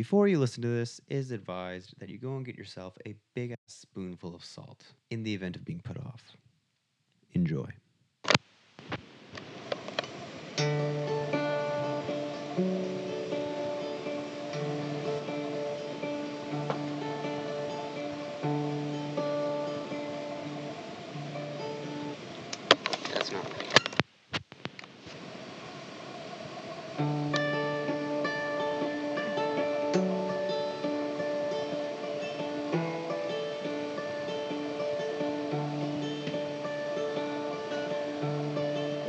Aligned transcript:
Before 0.00 0.26
you 0.26 0.38
listen 0.38 0.62
to 0.62 0.68
this, 0.68 0.98
it 1.08 1.16
is 1.16 1.30
advised 1.30 1.92
that 1.98 2.08
you 2.08 2.16
go 2.16 2.34
and 2.34 2.42
get 2.42 2.56
yourself 2.56 2.96
a 3.04 3.14
big 3.34 3.54
spoonful 3.68 4.34
of 4.34 4.42
salt 4.42 4.82
in 5.10 5.24
the 5.24 5.34
event 5.34 5.56
of 5.56 5.64
being 5.66 5.80
put 5.80 5.98
off. 5.98 6.38
Enjoy. 7.34 7.68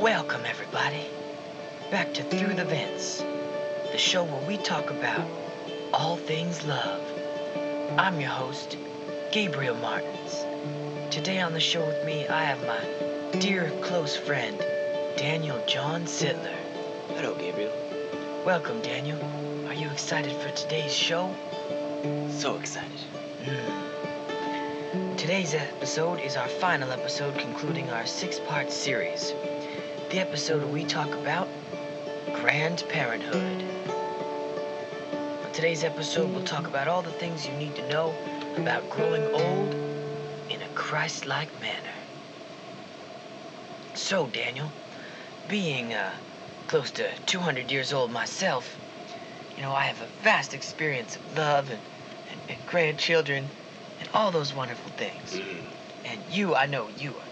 Welcome, 0.02 0.42
everybody, 0.48 1.06
back 1.92 2.12
to 2.16 2.24
Through 2.24 2.56
the 2.56 2.66
Vents, 2.66 3.20
the 3.20 4.00
show 4.00 4.24
where 4.24 4.48
we 4.48 4.58
talk 4.58 4.90
about 4.90 5.30
all 5.94 6.18
things 6.18 6.66
love. 6.66 7.04
I'm 8.00 8.20
your 8.20 8.32
host, 8.32 8.78
Gabriel 9.32 9.76
Martins. 9.76 10.44
Today 11.14 11.40
on 11.40 11.54
the 11.54 11.60
show 11.60 11.86
with 11.86 12.04
me, 12.04 12.28
I 12.28 12.46
have 12.46 12.66
my 12.66 13.38
dear 13.38 13.70
close 13.84 14.18
friend, 14.18 14.58
Daniel 15.18 15.64
John 15.68 16.06
Sittler. 16.06 16.58
Hello, 17.10 17.36
Gabriel. 17.36 17.72
Welcome, 18.44 18.82
Daniel. 18.82 19.22
Are 19.68 19.76
you 19.76 19.88
excited 19.92 20.36
for 20.42 20.50
today's 20.56 20.98
show? 20.98 21.32
So 22.40 22.56
excited. 22.56 22.90
Mm. 23.44 25.16
Today's 25.16 25.54
episode 25.54 26.20
is 26.22 26.38
our 26.38 26.48
final 26.48 26.92
episode 26.92 27.38
concluding 27.38 27.92
our 27.92 28.08
six 28.08 28.40
part 28.40 28.72
series. 28.72 29.32
The 30.12 30.20
episode 30.20 30.62
where 30.62 30.74
we 30.74 30.84
talk 30.84 31.08
about 31.14 31.48
Grand 32.34 32.84
Parenthood. 32.90 33.64
On 35.46 35.52
today's 35.54 35.86
episode, 35.86 36.30
we'll 36.34 36.44
talk 36.44 36.68
about 36.68 36.90
all 36.90 37.02
the 37.02 37.14
things 37.14 37.48
you 37.48 37.54
need 37.54 37.74
to 37.78 37.88
know 37.88 38.14
about 38.58 38.90
growing 38.90 39.26
old 39.28 39.74
in 40.50 40.62
a 40.62 40.68
Christ 40.76 41.28
like 41.28 41.48
manner. 41.62 41.94
So, 43.94 44.28
Daniel, 44.28 44.70
being 45.48 45.94
uh, 45.94 46.12
close 46.68 46.92
to 46.92 47.08
200 47.28 47.72
years 47.72 47.94
old 47.94 48.12
myself, 48.12 48.78
you 49.56 49.64
know, 49.64 49.72
I 49.72 49.86
have 49.86 50.02
a 50.02 50.24
vast 50.24 50.54
experience 50.54 51.16
of 51.16 51.38
love 51.38 51.70
and, 51.70 51.80
and, 52.30 52.42
and 52.50 52.66
grandchildren 52.68 53.48
and 54.02 54.10
all 54.14 54.30
those 54.30 54.54
wonderful 54.54 54.92
things. 54.98 55.40
Mhm. 55.40 55.64
And 56.04 56.20
you, 56.30 56.54
I 56.54 56.66
know 56.66 56.90
you 56.98 57.12
are 57.12 57.31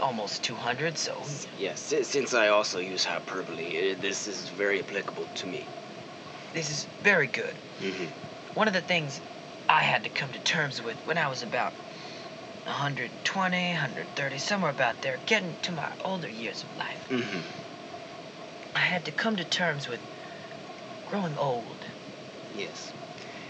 almost 0.00 0.42
200, 0.42 0.98
so 0.98 1.24
Yes, 1.58 1.80
since 2.02 2.34
I 2.34 2.48
also 2.48 2.78
use 2.78 3.04
hyperbole, 3.04 3.92
uh, 3.92 3.96
this 4.00 4.26
is 4.26 4.48
very 4.50 4.80
applicable 4.80 5.26
to 5.34 5.46
me. 5.46 5.66
this 6.54 6.70
is 6.70 6.86
very 7.02 7.26
good. 7.26 7.54
Mm-hmm. 7.80 8.06
One 8.54 8.68
of 8.68 8.74
the 8.74 8.80
things 8.80 9.20
I 9.68 9.82
had 9.82 10.02
to 10.04 10.10
come 10.10 10.32
to 10.32 10.38
terms 10.40 10.82
with 10.82 10.96
when 11.06 11.18
I 11.18 11.28
was 11.28 11.42
about 11.42 11.72
120, 12.64 13.70
130, 13.72 14.38
somewhere 14.38 14.70
about 14.70 15.02
there, 15.02 15.18
getting 15.26 15.56
to 15.62 15.72
my 15.72 15.88
older 16.04 16.28
years 16.28 16.62
of 16.62 16.76
life, 16.78 17.06
Mm-hmm. 17.10 17.40
I 18.74 18.80
had 18.80 19.04
to 19.06 19.10
come 19.12 19.36
to 19.36 19.44
terms 19.44 19.88
with 19.88 20.00
growing 21.06 21.36
old. 21.38 21.78
Yes. 22.54 22.92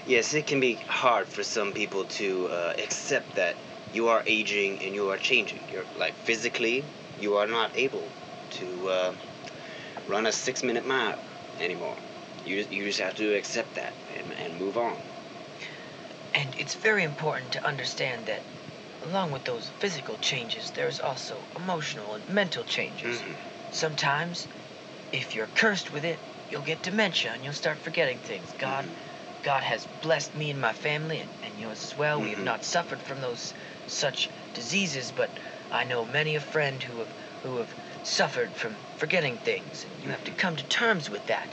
Yes, 0.06 0.32
it 0.34 0.46
can 0.46 0.60
be 0.60 0.74
hard 0.86 1.26
for 1.26 1.42
some 1.42 1.72
people 1.72 2.04
to 2.04 2.46
uh, 2.46 2.74
accept 2.78 3.34
that 3.34 3.56
you 3.92 4.08
are 4.08 4.22
aging 4.26 4.82
and 4.82 4.94
you 4.94 5.10
are 5.10 5.18
changing. 5.18 5.68
You're 5.68 5.86
like 5.94 6.16
physically, 6.16 6.84
you 7.18 7.36
are 7.36 7.46
not 7.46 7.70
able 7.76 8.12
to 8.50 8.88
uh, 8.88 9.14
run 10.06 10.26
a 10.26 10.32
six-minute 10.32 10.86
mile 10.86 11.18
anymore. 11.60 11.96
You 12.44 12.66
you 12.70 12.84
just 12.84 13.00
have 13.00 13.14
to 13.16 13.34
accept 13.34 13.74
that 13.74 13.94
and, 14.16 14.32
and 14.34 14.56
move 14.56 14.76
on. 14.76 15.02
And 16.34 16.54
it's 16.58 16.74
very 16.74 17.02
important 17.02 17.52
to 17.52 17.66
understand 17.66 18.26
that 18.26 18.44
along 19.02 19.32
with 19.32 19.44
those 19.44 19.72
physical 19.80 20.18
changes, 20.18 20.70
there's 20.72 21.00
also 21.00 21.48
emotional 21.56 22.14
and 22.14 22.26
mental 22.28 22.64
changes. 22.64 23.22
Mhm. 23.22 23.36
Sometimes, 23.70 24.48
if 25.12 25.34
you're 25.34 25.48
cursed 25.48 25.90
with 25.92 26.04
it, 26.04 26.20
you'll 26.50 26.62
get 26.62 26.82
dementia 26.82 27.32
and 27.32 27.44
you'll 27.44 27.52
start 27.52 27.78
forgetting 27.80 28.20
things. 28.20 28.52
God, 28.58 28.96
God 29.42 29.62
has 29.62 29.86
blessed 29.86 30.34
me 30.34 30.50
and 30.50 30.60
my 30.60 30.72
family, 30.72 31.20
and, 31.20 31.32
and 31.42 31.58
yours 31.60 31.82
as 31.84 31.96
well. 31.96 32.20
We 32.20 32.30
have 32.30 32.38
Mhm. 32.40 32.44
not 32.44 32.64
suffered 32.64 33.02
from 33.02 33.20
those 33.20 33.54
such 33.86 34.28
diseases, 34.54 35.12
but 35.12 35.30
I 35.70 35.84
know 35.84 36.04
many 36.04 36.34
a 36.34 36.40
friend 36.40 36.82
who 36.82 36.98
have 36.98 37.12
who 37.42 37.56
have 37.58 37.74
suffered 38.02 38.50
from 38.54 38.76
forgetting 38.96 39.38
things, 39.38 39.84
and 39.84 40.04
you 40.04 40.10
have 40.10 40.24
to 40.24 40.32
come 40.32 40.56
to 40.56 40.64
terms 40.64 41.10
with 41.10 41.26
that. 41.26 41.48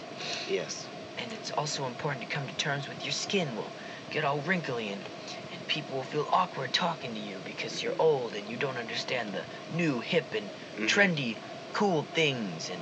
Yes. 0.50 0.88
And 1.20 1.32
it's 1.32 1.52
also 1.52 1.86
important 1.86 2.22
to 2.22 2.28
come 2.28 2.48
to 2.48 2.54
terms 2.56 2.88
with 2.88 3.04
your 3.04 3.14
skin 3.14 3.56
will 3.56 3.70
get 4.10 4.26
all 4.26 4.40
wrinkly 4.42 4.90
and 4.90 5.04
and 5.52 5.68
people 5.68 5.98
will 5.98 6.04
feel 6.04 6.28
awkward 6.32 6.74
talking 6.74 7.14
to 7.14 7.20
you 7.20 7.38
because 7.46 7.84
you're 7.84 7.96
old 8.00 8.34
and 8.34 8.50
you 8.50 8.58
don't 8.58 8.78
understand 8.78 9.34
the 9.34 9.44
new 9.76 10.00
hip 10.00 10.34
and 10.34 10.50
Mhm. 10.78 10.88
trendy 10.88 11.38
cool 11.74 12.08
things 12.14 12.70
and 12.70 12.82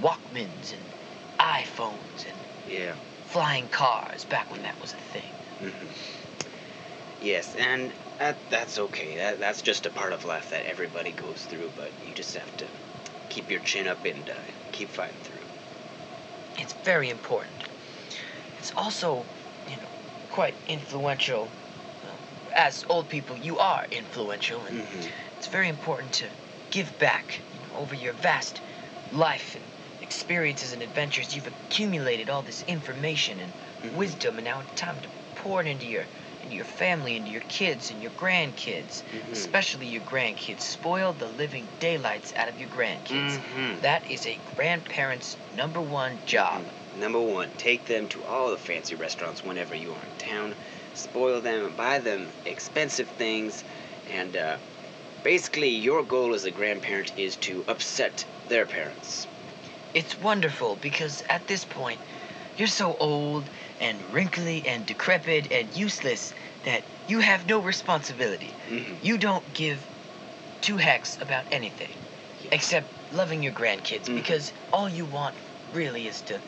Walkmans 0.00 0.72
and 0.72 0.84
iPhones 1.40 2.26
and 2.26 2.36
Yeah. 2.66 2.94
flying 3.24 3.68
cars 3.68 4.24
back 4.24 4.50
when 4.50 4.62
that 4.62 4.78
was 4.80 4.92
a 4.92 4.96
thing. 5.12 5.32
hmm 5.58 5.86
Yes, 7.20 7.54
and 7.54 7.92
that, 8.18 8.38
that's 8.48 8.78
okay. 8.78 9.16
That, 9.16 9.38
that's 9.40 9.62
just 9.62 9.86
a 9.86 9.90
part 9.90 10.12
of 10.12 10.24
life 10.24 10.50
that 10.50 10.64
everybody 10.66 11.12
goes 11.12 11.42
through, 11.42 11.72
but 11.76 11.92
you 12.06 12.14
just 12.14 12.34
have 12.34 12.56
to 12.58 12.66
keep 13.28 13.50
your 13.50 13.60
chin 13.60 13.86
up 13.86 14.04
and 14.04 14.28
uh, 14.28 14.34
keep 14.72 14.88
fighting 14.90 15.20
through. 15.22 15.44
It's 16.58 16.74
very 16.84 17.10
important. 17.10 17.64
It's 18.58 18.72
also, 18.76 19.26
you 19.68 19.76
know, 19.76 19.88
quite 20.30 20.54
influential. 20.66 21.50
Uh, 22.04 22.16
As 22.56 22.84
old 22.88 23.08
people, 23.08 23.36
you 23.36 23.58
are 23.58 23.86
influential, 23.90 24.64
and 24.64 24.86
hmm 24.86 25.00
it's 25.36 25.46
very 25.46 25.68
important 25.68 26.12
to 26.12 26.28
give 26.70 26.96
back 26.98 27.42
you 27.52 27.60
know, 27.60 27.74
over 27.74 27.94
your 27.94 28.12
vast 28.12 28.60
life 29.10 29.54
and 29.54 29.64
experiences 30.02 30.72
and 30.72 30.82
adventures. 30.82 31.34
You've 31.34 31.46
accumulated 31.46 32.28
all 32.28 32.42
this 32.42 32.62
information 32.68 33.40
and 33.40 33.52
Mhm. 33.82 33.92
wisdom, 33.94 34.38
and 34.38 34.44
now 34.44 34.60
it's 34.60 34.72
time 34.80 35.00
to 35.00 35.08
pour 35.34 35.60
it 35.62 35.66
into 35.66 35.86
your 35.86 36.06
into 36.50 36.56
your 36.56 36.64
family, 36.64 37.16
into 37.16 37.30
your 37.30 37.42
kids 37.42 37.90
and 37.90 38.02
your 38.02 38.10
grandkids, 38.10 39.04
Mhm. 39.12 39.30
especially 39.30 39.86
your 39.86 40.02
grandkids. 40.02 40.62
Spoil 40.62 41.12
the 41.12 41.28
living 41.28 41.70
daylights 41.78 42.32
out 42.34 42.48
of 42.48 42.58
your 42.58 42.68
grandkids. 42.68 43.38
Mhm. 43.38 43.80
That 43.82 44.04
is 44.10 44.26
a 44.26 44.36
grandparent's 44.56 45.36
number 45.52 45.80
one 45.80 46.20
job. 46.26 46.72
Number 46.92 47.20
one, 47.20 47.52
take 47.52 47.84
them 47.84 48.08
to 48.08 48.24
all 48.24 48.50
the 48.50 48.58
fancy 48.58 48.96
restaurants 48.96 49.44
whenever 49.44 49.76
you 49.76 49.94
are 49.94 50.04
in 50.04 50.16
town. 50.18 50.56
Spoil 50.92 51.40
them, 51.40 51.76
buy 51.76 52.00
them 52.00 52.32
expensive 52.44 53.08
things, 53.10 53.62
and 54.08 54.36
uh, 54.36 54.58
basically, 55.22 55.68
your 55.68 56.02
goal 56.02 56.34
as 56.34 56.44
a 56.44 56.50
grandparent 56.50 57.12
is 57.16 57.36
to 57.36 57.64
upset 57.68 58.26
their 58.48 58.66
parents. 58.66 59.28
It's 59.94 60.18
wonderful 60.18 60.74
because 60.74 61.22
at 61.28 61.46
this 61.46 61.64
point, 61.64 62.00
you're 62.56 62.66
so 62.68 62.96
old 62.98 63.48
and 63.80 64.00
wrinkly 64.12 64.64
and 64.66 64.86
decrepit 64.86 65.50
and 65.50 65.74
useless 65.76 66.32
that 66.62 66.82
you 67.08 67.20
have 67.20 67.46
no 67.46 67.58
responsibility. 67.58 68.54
hmm 68.68 68.94
You 69.02 69.18
don't 69.18 69.52
give 69.54 69.88
two 70.60 70.76
hecks 70.76 71.16
about 71.20 71.46
anything 71.50 71.96
except 72.52 72.86
loving 73.10 73.42
your 73.42 73.52
grandkids 73.52 74.06
Mhm. 74.08 74.16
because 74.16 74.52
all 74.72 74.88
you 74.88 75.04
want 75.06 75.34
really 75.72 76.06
is 76.06 76.20
to 76.22 76.40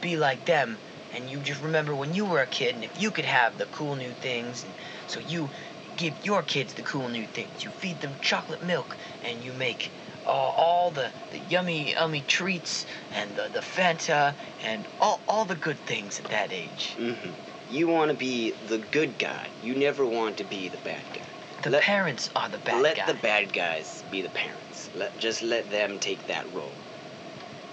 be 0.00 0.16
like 0.16 0.44
them 0.44 0.78
and 1.12 1.28
you 1.30 1.40
just 1.40 1.60
remember 1.60 1.94
when 1.94 2.14
you 2.14 2.24
were 2.24 2.40
a 2.40 2.46
kid 2.46 2.74
and 2.74 2.84
if 2.84 2.96
you 2.98 3.10
could 3.10 3.24
have 3.24 3.58
the 3.58 3.66
cool 3.66 3.96
new 3.96 4.14
things 4.14 4.62
and 4.64 4.74
so 5.06 5.20
you 5.20 5.50
give 5.96 6.24
your 6.24 6.42
kids 6.42 6.74
the 6.74 6.82
cool 6.82 7.08
new 7.08 7.26
things 7.26 7.64
you 7.64 7.70
feed 7.70 8.00
them 8.00 8.16
chocolate 8.20 8.62
milk 8.62 8.96
and 9.22 9.44
you 9.44 9.52
make 9.52 9.92
uh, 10.26 10.30
all 10.30 10.90
the, 10.90 11.12
the 11.30 11.38
yummy 11.38 11.92
yummy 11.92 12.22
treats 12.22 12.86
and 13.10 13.36
the, 13.36 13.48
the 13.48 13.60
fanta 13.60 14.34
and 14.62 14.88
all, 15.00 15.22
all 15.26 15.44
the 15.44 15.54
good 15.56 15.78
things 15.86 16.18
at 16.18 16.26
that 16.26 16.52
age 16.52 16.94
hmm 16.96 17.30
You 17.68 17.88
want 17.88 18.10
to 18.10 18.16
be 18.16 18.52
the 18.60 18.78
good 18.78 19.18
guy. 19.18 19.48
You 19.60 19.74
never 19.74 20.04
want 20.06 20.36
to 20.38 20.44
be 20.44 20.68
the 20.68 20.78
bad 20.78 21.04
guy. 21.12 21.20
the 21.62 21.70
Let- 21.70 21.82
parents 21.82 22.30
are 22.36 22.48
the 22.48 22.58
bad 22.58 22.72
guys. 22.74 22.82
let 22.82 22.96
guy 22.96 23.06
the 23.12 23.18
bad 23.18 23.52
guys 23.52 24.04
be 24.10 24.22
the 24.22 24.30
parents. 24.30 24.90
Let 24.94 25.16
just 25.16 25.42
let 25.42 25.70
them 25.70 25.98
take 25.98 26.26
that 26.26 26.52
role. 26.52 26.76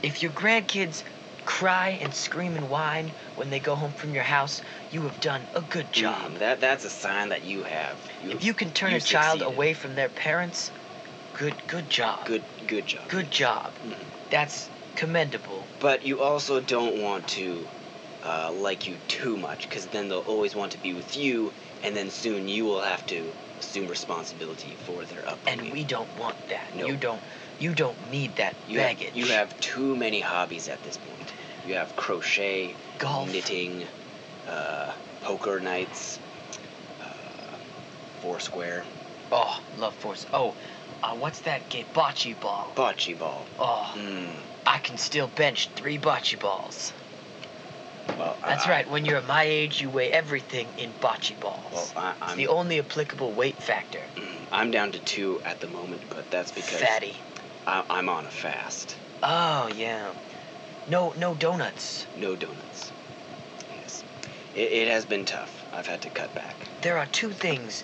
If 0.02 0.22
your 0.24 0.32
grandkids 0.32 1.04
cry 1.46 1.98
and 2.02 2.14
scream 2.14 2.56
and 2.56 2.70
whine 2.70 3.12
when 3.36 3.50
they 3.50 3.60
go 3.60 3.76
home 3.76 3.92
from 3.94 4.14
your 4.14 4.24
house, 4.24 4.62
you 4.92 5.02
have 5.04 5.20
done 5.20 5.48
a 5.54 5.62
good 5.62 5.92
job. 5.92 6.34
Mm, 6.34 6.40
that 6.40 6.60
that's 6.60 6.86
a 6.86 6.90
sign 6.90 7.30
that 7.30 7.44
you 7.44 7.64
have. 7.64 8.06
If 8.22 8.44
you 8.44 8.54
can 8.54 8.72
turn 8.72 8.92
you 8.92 8.98
a 8.98 9.02
child 9.02 9.40
succeeded. 9.40 9.56
away 9.56 9.74
from 9.74 9.96
their 9.96 10.10
parents, 10.10 10.72
good 11.40 11.66
good 11.68 11.90
job. 11.90 12.26
good 12.26 12.44
good 12.68 12.86
job. 12.86 13.08
Good 13.08 13.32
job. 13.32 13.80
Mhm. 13.82 14.12
That's 14.30 14.70
commendable. 14.96 15.70
But 15.80 16.04
you 16.04 16.20
also 16.20 16.60
don't 16.60 17.02
want 17.02 17.28
to 17.30 17.70
uh, 18.22 18.52
like 18.52 18.86
you 18.86 18.98
too 19.08 19.38
much, 19.38 19.70
because 19.70 19.88
then 19.88 20.10
they'll 20.10 20.20
always 20.34 20.54
want 20.54 20.74
to 20.74 20.78
be 20.78 20.94
with 20.94 21.16
you, 21.16 21.54
and 21.82 21.96
then 21.96 22.10
soon 22.10 22.50
you 22.50 22.66
will 22.66 22.82
have 22.82 23.06
to 23.06 23.34
assume 23.62 23.88
responsibility 23.88 24.76
for 24.76 25.06
their 25.06 25.24
upbringing. 25.30 25.68
And 25.68 25.72
we 25.72 25.86
don't 25.86 26.14
want 26.20 26.36
that. 26.50 26.76
No. 26.76 26.88
You 26.88 26.98
don't. 26.98 27.24
You 27.58 27.74
don't 27.74 28.12
need 28.12 28.36
that 28.36 28.56
you 28.68 28.80
have, 28.80 28.90
baggage. 28.90 29.16
you 29.16 29.28
have 29.28 29.58
too 29.62 29.96
many 29.96 30.20
hobbies 30.20 30.68
at 30.68 30.84
this 30.84 30.98
point. 30.98 31.34
You 31.64 31.76
have 31.76 31.96
crochet, 31.96 32.76
Golf. 32.98 33.32
knitting, 33.32 33.88
uh, 34.46 34.92
poker 35.22 35.62
nights, 35.62 36.20
uh, 37.00 37.56
foursquare, 38.20 38.86
Oh, 39.32 39.60
love 39.76 39.96
force. 39.96 40.26
Oh, 40.34 40.56
uh, 41.04 41.16
what's 41.16 41.40
that 41.42 41.70
game? 41.70 41.86
Bocce 41.94 42.40
ball. 42.40 42.72
bocce 42.76 43.18
ball. 43.18 43.46
Oh, 43.58 43.92
Mm, 43.96 44.30
I 44.66 44.80
can 44.80 44.98
still 44.98 45.28
bench 45.28 45.70
three 45.76 45.98
bocce 45.98 46.40
balls. 46.40 46.94
well, 48.18 48.38
That's 48.46 48.68
I, 48.68 48.70
right. 48.70 48.90
When 48.90 49.06
you're 49.06 49.22
my 49.22 49.44
age, 49.44 49.82
you 49.82 49.90
weigh 49.90 50.12
everything 50.12 50.68
in 50.78 50.92
bocce 51.02 51.40
balls. 51.40 51.94
Well, 51.96 52.04
I, 52.22 52.32
I'm, 52.32 52.38
the 52.38 52.48
only 52.48 52.80
applicable 52.80 53.32
weight 53.32 53.56
factor. 53.56 54.02
mm, 54.16 54.24
I'm 54.52 54.72
down 54.72 54.92
to 54.92 55.00
two 55.00 55.42
at 55.46 55.60
the 55.60 55.68
moment, 55.68 56.02
but 56.10 56.30
that's 56.32 56.52
because 56.52 56.82
Fatty. 56.82 57.16
I, 57.66 57.84
I'm 57.90 58.10
on 58.10 58.26
a 58.26 58.32
fast. 58.32 58.96
Oh 59.22 59.70
yeah. 59.76 60.12
No, 60.88 61.14
no 61.18 61.36
donuts. 61.36 62.08
No 62.18 62.36
donuts. 62.36 62.92
Yes. 63.82 64.04
It, 64.56 64.72
it 64.72 64.88
has 64.88 65.06
been 65.06 65.26
tough. 65.26 65.66
I've 65.74 65.88
had 65.88 66.02
to 66.02 66.10
cut 66.10 66.34
back. 66.34 66.56
There 66.82 66.98
are 66.98 67.06
two 67.08 67.32
things 67.32 67.84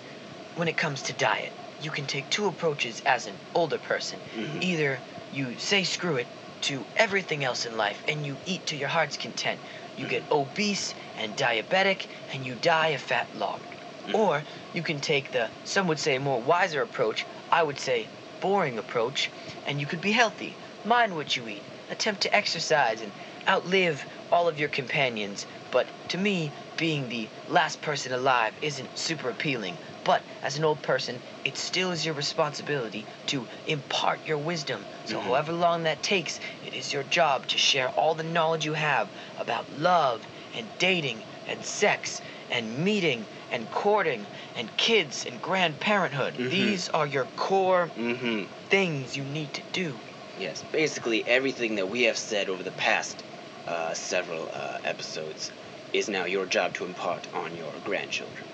when 0.56 0.66
it 0.66 0.76
comes 0.76 1.02
to 1.02 1.12
diet. 1.12 1.52
You 1.80 1.90
can 1.90 2.06
take 2.06 2.28
two 2.30 2.46
approaches 2.46 3.02
as 3.04 3.26
an 3.26 3.38
older 3.54 3.78
person. 3.78 4.18
Mhm. 4.34 4.62
Either 4.62 5.00
you 5.30 5.58
say 5.58 5.84
screw 5.84 6.16
it 6.16 6.26
to 6.62 6.86
everything 6.96 7.44
else 7.44 7.66
in 7.66 7.76
life 7.76 8.02
and 8.08 8.24
you 8.24 8.38
eat 8.46 8.64
to 8.66 8.76
your 8.76 8.88
heart's 8.88 9.16
content. 9.16 9.60
You 9.96 10.06
get 10.06 10.24
obese 10.30 10.94
and 11.18 11.36
diabetic 11.36 12.06
and 12.32 12.44
you 12.46 12.54
die 12.54 12.88
a 12.88 12.98
fat 12.98 13.28
log. 13.34 13.60
Mhm. 14.06 14.14
Or 14.14 14.44
you 14.72 14.82
can 14.82 15.00
take 15.00 15.32
the, 15.32 15.50
some 15.64 15.86
would 15.88 15.98
say, 15.98 16.18
more 16.18 16.40
wiser 16.40 16.82
approach. 16.82 17.26
I 17.50 17.62
would 17.62 17.78
say 17.78 18.08
boring 18.40 18.78
approach. 18.78 19.30
And 19.66 19.80
you 19.80 19.86
could 19.86 20.00
be 20.00 20.12
healthy, 20.12 20.56
mind 20.84 21.14
what 21.14 21.36
you 21.36 21.46
eat, 21.48 21.62
attempt 21.90 22.20
to 22.22 22.34
exercise 22.34 23.00
and 23.00 23.12
outlive 23.48 24.06
all 24.32 24.48
of 24.48 24.58
your 24.58 24.68
companions. 24.68 25.46
But 25.70 25.86
to 26.08 26.18
me, 26.18 26.52
being 26.76 27.08
the 27.08 27.28
last 27.48 27.80
person 27.80 28.12
alive 28.12 28.52
isn't 28.62 28.98
super 28.98 29.30
appealing. 29.30 29.74
But 30.04 30.22
as 30.42 30.56
an 30.56 30.64
old 30.64 30.82
person, 30.82 31.20
it 31.44 31.56
still 31.56 31.90
is 31.90 32.04
your 32.04 32.14
responsibility 32.14 33.04
to 33.26 33.46
impart 33.66 34.20
your 34.26 34.38
wisdom. 34.38 34.84
So, 35.04 35.18
Mhm. 35.18 35.22
however 35.24 35.52
long 35.52 35.82
that 35.84 36.02
takes, 36.02 36.38
it 36.62 36.74
is 36.74 36.92
your 36.92 37.02
job 37.04 37.46
to 37.48 37.58
share 37.58 37.88
all 37.90 38.14
the 38.14 38.22
knowledge 38.22 38.64
you 38.64 38.74
have 38.74 39.08
about 39.38 39.70
love 39.72 40.22
and 40.54 40.68
dating 40.78 41.24
and 41.46 41.64
sex 41.64 42.20
and 42.50 42.84
meeting 42.84 43.26
and 43.50 43.70
courting 43.70 44.26
and 44.54 44.76
kids 44.76 45.26
and 45.26 45.42
grandparenthood. 45.42 46.36
Mhm. 46.36 46.50
These 46.50 46.88
are 46.90 47.06
your 47.06 47.26
core 47.36 47.90
Mm-hmm. 47.96 48.44
things 48.68 49.16
you 49.16 49.24
need 49.24 49.54
to 49.54 49.62
do. 49.72 50.00
Yes, 50.38 50.62
basically 50.70 51.26
everything 51.26 51.76
that 51.76 51.88
we 51.88 52.02
have 52.02 52.18
said 52.18 52.48
over 52.48 52.62
the 52.62 52.72
past 52.72 53.24
uh, 53.66 53.94
several 53.94 54.50
uh, 54.52 54.78
episodes 54.84 55.50
is 55.96 56.08
now 56.08 56.24
your 56.24 56.46
job 56.46 56.74
to 56.74 56.84
impart 56.84 57.26
on 57.32 57.56
your 57.56 57.72
grandchildren. 57.80 58.46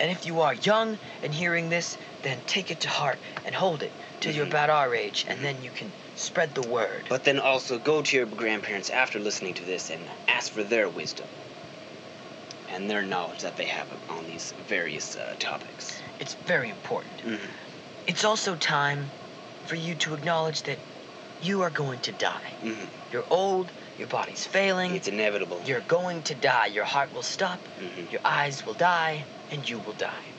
And 0.00 0.10
if 0.10 0.24
you 0.24 0.40
are 0.40 0.54
young 0.54 0.98
and 1.22 1.34
hearing 1.34 1.68
this, 1.68 1.98
then 2.22 2.42
take 2.46 2.70
it 2.70 2.80
to 2.80 2.88
heart 2.88 3.18
and 3.44 3.54
hold 3.54 3.82
it 3.82 3.92
till 4.20 4.34
you're 4.34 4.46
Mhm. 4.46 4.50
about 4.50 4.70
our 4.70 4.94
age, 4.94 5.24
and 5.28 5.44
then 5.44 5.62
you 5.62 5.70
can 5.70 5.92
spread 6.14 6.54
the 6.54 6.68
word. 6.68 7.06
But 7.08 7.24
then 7.24 7.38
also 7.38 7.78
go 7.78 8.02
to 8.02 8.16
your 8.16 8.26
grandparents 8.26 8.90
after 8.90 9.18
listening 9.18 9.54
to 9.54 9.64
this 9.64 9.90
and 9.90 10.08
ask 10.26 10.52
for 10.52 10.64
their 10.64 10.88
wisdom 10.88 11.28
and 12.68 12.90
their 12.90 13.02
knowledge 13.02 13.40
that 13.40 13.56
they 13.56 13.66
have 13.66 13.98
on 14.08 14.26
these 14.26 14.52
various 14.58 15.16
uh, 15.16 15.34
topics. 15.38 16.00
It's 16.18 16.34
very 16.34 16.70
important. 16.70 17.22
Mhm. 17.22 17.50
It's 18.06 18.24
also 18.24 18.56
time 18.56 19.12
for 19.64 19.76
you 19.76 19.94
to 19.96 20.14
acknowledge 20.14 20.62
that 20.62 20.78
you 21.40 21.62
are 21.62 21.70
going 21.70 22.00
to 22.00 22.12
die. 22.12 22.56
Mhm. 22.62 22.90
You're 23.10 23.26
old, 23.30 23.72
your 23.96 24.08
body's 24.08 24.44
failing, 24.44 24.94
It's 24.94 25.08
inevitable. 25.08 25.62
you're 25.64 25.80
going 25.80 26.22
to 26.24 26.34
die. 26.34 26.66
Your 26.66 26.84
heart 26.84 27.12
will 27.12 27.22
stop, 27.22 27.68
Mhm. 27.78 28.10
your 28.10 28.20
eyes 28.24 28.66
will 28.66 28.74
die, 28.74 29.26
and 29.50 29.68
you 29.68 29.78
will 29.78 29.94
die. 29.94 30.34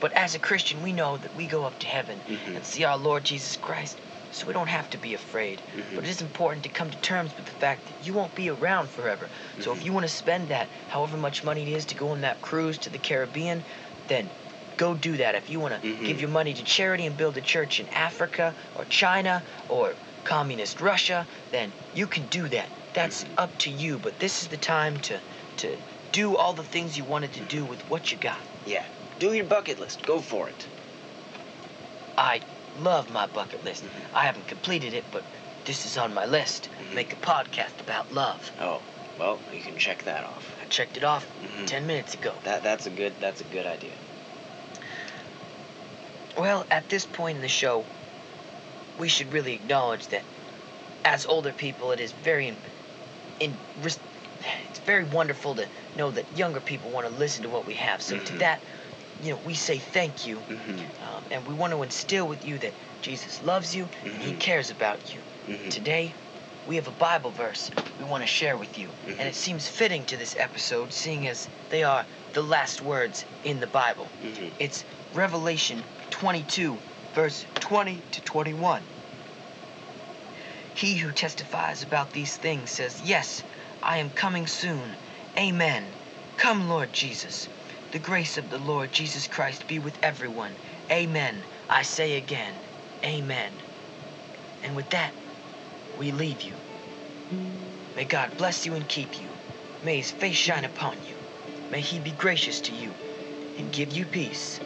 But 0.00 0.12
as 0.12 0.34
a 0.34 0.38
Christian, 0.38 0.82
we 0.82 0.92
know 0.92 1.16
that 1.16 1.34
we 1.34 1.46
go 1.46 1.64
up 1.64 1.78
to 1.78 1.86
heaven 1.86 2.22
Mhm. 2.28 2.56
and 2.56 2.66
see 2.66 2.84
our 2.84 2.98
Lord 2.98 3.24
Jesus 3.24 3.56
Christ, 3.56 4.00
so 4.30 4.46
we 4.46 4.52
don't 4.52 4.68
have 4.68 4.90
to 4.90 4.98
be 4.98 5.14
afraid. 5.14 5.62
Mhm. 5.74 5.94
But 5.94 6.04
it 6.04 6.10
is 6.10 6.20
important 6.20 6.62
to 6.64 6.68
come 6.68 6.90
to 6.90 6.98
terms 6.98 7.36
with 7.36 7.46
the 7.46 7.52
fact 7.52 7.86
that 7.86 7.96
you 8.02 8.12
won't 8.12 8.34
be 8.34 8.50
around 8.50 8.90
forever. 8.90 9.30
So 9.60 9.72
if 9.72 9.78
Mhm. 9.80 9.84
you 9.84 9.92
want 9.92 10.04
to 10.06 10.12
spend 10.12 10.48
that, 10.50 10.68
however 10.88 11.16
much 11.16 11.42
money 11.42 11.62
it 11.62 11.68
is 11.68 11.86
to 11.86 11.94
go 11.94 12.10
on 12.10 12.20
that 12.20 12.42
cruise 12.42 12.78
to 12.80 12.90
the 12.90 12.98
Caribbean, 12.98 13.64
then 14.08 14.30
go 14.76 14.94
do 14.94 15.16
that. 15.16 15.34
If 15.36 15.48
you 15.48 15.58
want 15.60 15.80
to 15.80 15.88
Mhm. 15.88 16.04
give 16.04 16.20
your 16.20 16.30
money 16.30 16.52
to 16.54 16.62
charity 16.64 17.06
and 17.06 17.16
build 17.16 17.36
a 17.36 17.42
church 17.42 17.78
in 17.80 17.88
Africa 17.88 18.54
or 18.74 18.84
China 18.84 19.44
or 19.68 19.96
communist 20.24 20.80
Russia, 20.80 21.26
then 21.50 21.74
you 21.92 22.06
can 22.06 22.26
do 22.26 22.48
that. 22.48 22.70
That's 22.94 23.24
up 23.36 23.56
to 23.58 23.70
you. 23.70 23.98
But 23.98 24.18
this 24.18 24.42
is 24.42 24.48
the 24.48 24.56
time 24.56 24.96
to 25.08 25.20
to 25.56 25.76
do 26.12 26.36
all 26.36 26.54
the 26.54 26.64
things 26.64 26.96
you 26.96 27.04
wanted 27.04 27.32
to 27.32 27.40
do 27.42 27.64
with 27.64 27.88
what 27.88 28.10
you 28.10 28.18
got. 28.18 28.40
Yeah. 28.64 28.84
Do 29.18 29.32
your 29.32 29.44
bucket 29.44 29.78
list. 29.78 30.04
Go 30.06 30.20
for 30.20 30.48
it. 30.48 30.68
I 32.16 32.40
love 32.76 33.10
my 33.10 33.26
bucket 33.26 33.64
list. 33.64 33.84
Mhm. 33.84 33.90
I 34.12 34.24
haven't 34.24 34.46
completed 34.46 34.94
it, 34.94 35.04
but 35.10 35.24
this 35.64 35.84
is 35.84 35.96
on 35.96 36.14
my 36.14 36.24
list. 36.24 36.68
Mhm. 36.78 36.94
Make 36.94 37.12
a 37.12 37.16
podcast 37.16 37.80
about 37.80 38.10
love. 38.12 38.52
Oh, 38.58 38.82
well, 39.18 39.42
you 39.52 39.62
can 39.62 39.76
check 39.76 40.02
that 40.04 40.24
off. 40.24 40.54
I 40.60 40.66
checked 40.66 40.96
it 40.96 41.04
off 41.04 41.26
Mhm. 41.40 41.66
10 41.66 41.86
minutes 41.86 42.14
ago. 42.14 42.40
That 42.44 42.62
that's 42.62 42.86
a 42.86 42.90
good 42.90 43.20
that's 43.20 43.40
a 43.40 43.44
good 43.44 43.66
idea. 43.66 43.96
Well, 46.36 46.66
at 46.70 46.88
this 46.88 47.06
point 47.06 47.36
in 47.36 47.42
the 47.42 47.48
show, 47.48 47.86
we 48.98 49.08
should 49.08 49.32
really 49.32 49.54
acknowledge 49.54 50.08
that 50.08 50.24
as 51.04 51.26
older 51.26 51.52
people, 51.52 51.92
it 51.92 52.00
is 52.00 52.12
very 52.12 52.48
in, 52.48 52.58
in 53.40 53.58
it's 53.76 54.80
very 54.84 55.04
wonderful 55.04 55.54
to 55.54 55.68
know 55.94 56.10
that 56.10 56.36
younger 56.36 56.60
people 56.60 56.90
want 56.90 57.06
to 57.06 57.12
listen 57.12 57.42
to 57.42 57.48
what 57.48 57.66
we 57.66 57.74
have. 57.74 58.02
So 58.02 58.18
to 58.18 58.32
Mhm. 58.34 58.38
that, 58.38 58.62
you 59.20 59.30
know, 59.30 59.36
we 59.38 59.54
say 59.54 59.78
thank 59.78 60.26
you, 60.26 60.44
Mhm. 60.48 61.00
um, 61.00 61.26
and 61.30 61.46
we 61.46 61.54
want 61.54 61.72
to 61.72 61.82
instill 61.82 62.26
with 62.26 62.44
you 62.44 62.58
that 62.58 62.74
Jesus 63.00 63.40
loves 63.40 63.74
you 63.74 63.90
and 64.02 64.22
He 64.22 64.32
Mhm. 64.32 64.40
cares 64.40 64.70
about 64.70 65.14
you. 65.14 65.22
Mhm. 65.46 65.70
Today, 65.70 66.14
we 66.64 66.76
have 66.76 66.88
a 66.88 66.92
Bible 66.92 67.30
verse 67.30 67.70
we 67.98 68.04
want 68.04 68.22
to 68.22 68.26
share 68.26 68.56
with 68.56 68.76
you, 68.76 68.96
and 69.06 69.20
it 69.20 69.34
seems 69.36 69.68
fitting 69.68 70.04
to 70.06 70.16
this 70.16 70.34
episode, 70.36 70.92
seeing 70.92 71.26
as 71.28 71.48
they 71.68 71.84
are 71.84 72.06
the 72.32 72.42
last 72.42 72.82
words 72.82 73.24
in 73.42 73.60
the 73.60 73.66
Bible. 73.68 74.10
It's 74.58 74.84
Revelation 75.12 75.86
22, 76.10 76.82
verse 77.12 77.46
20 77.60 78.04
to 78.10 78.20
21. 78.20 78.88
He 80.74 80.96
who 80.96 81.12
testifies 81.12 81.84
about 81.84 82.12
these 82.12 82.36
things 82.36 82.68
says, 82.68 83.00
Yes, 83.04 83.44
I 83.80 83.98
am 83.98 84.10
coming 84.10 84.48
soon. 84.48 84.96
Amen. 85.38 85.84
Come, 86.36 86.68
Lord 86.68 86.92
Jesus. 86.92 87.48
The 87.92 88.00
grace 88.00 88.36
of 88.36 88.50
the 88.50 88.58
Lord 88.58 88.90
Jesus 88.90 89.28
Christ 89.28 89.68
be 89.68 89.78
with 89.78 89.96
everyone. 90.02 90.56
Amen. 90.90 91.44
I 91.70 91.82
say 91.82 92.16
again, 92.16 92.54
Amen. 93.04 93.52
And 94.64 94.74
with 94.74 94.90
that, 94.90 95.14
we 95.96 96.10
leave 96.10 96.42
you. 96.42 96.54
May 97.94 98.04
God 98.04 98.36
bless 98.36 98.66
you 98.66 98.74
and 98.74 98.88
keep 98.88 99.20
you. 99.20 99.28
May 99.84 99.98
his 99.98 100.10
face 100.10 100.36
shine 100.36 100.64
upon 100.64 100.96
you. 101.08 101.14
May 101.70 101.82
he 101.82 102.00
be 102.00 102.12
gracious 102.12 102.60
to 102.62 102.72
you 102.72 102.92
and 103.56 103.70
give 103.70 103.92
you 103.92 104.06
peace. 104.06 104.58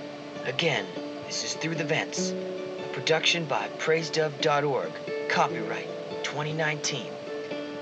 Again, 0.46 0.86
this 1.26 1.44
is 1.44 1.52
Through 1.54 1.74
the 1.74 1.84
Vents, 1.84 2.30
a 2.30 2.88
production 2.94 3.44
by 3.44 3.68
PraiseDove.org, 3.78 4.92
copyright 5.28 5.97
2019. 6.28 7.10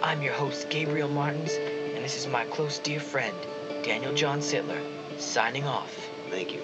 I'm 0.02 0.22
your 0.22 0.32
host, 0.32 0.68
Gabriel 0.70 1.08
Martins, 1.08 1.50
and 1.50 2.04
this 2.04 2.16
is 2.16 2.28
my 2.28 2.44
close 2.44 2.78
dear 2.78 3.00
friend, 3.00 3.34
Daniel 3.82 4.14
John 4.14 4.38
Sittler, 4.38 4.80
signing 5.20 5.64
off. 5.64 5.92
Thank 6.30 6.54
you. 6.54 6.62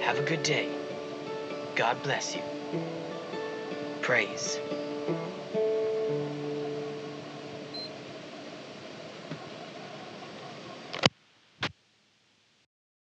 Have 0.00 0.16
a 0.16 0.22
good 0.22 0.44
day. 0.44 0.68
God 1.74 2.00
bless 2.04 2.36
you. 2.36 2.42
Praise. 4.00 4.60